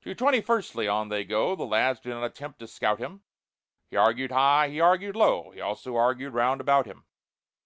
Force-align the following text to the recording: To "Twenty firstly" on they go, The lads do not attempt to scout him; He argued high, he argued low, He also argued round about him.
To 0.00 0.16
"Twenty 0.16 0.40
firstly" 0.40 0.88
on 0.88 1.10
they 1.10 1.22
go, 1.22 1.54
The 1.54 1.62
lads 1.62 2.00
do 2.00 2.10
not 2.10 2.24
attempt 2.24 2.58
to 2.58 2.66
scout 2.66 2.98
him; 2.98 3.22
He 3.88 3.96
argued 3.96 4.32
high, 4.32 4.68
he 4.68 4.80
argued 4.80 5.14
low, 5.14 5.52
He 5.52 5.60
also 5.60 5.94
argued 5.94 6.32
round 6.34 6.60
about 6.60 6.86
him. 6.86 7.04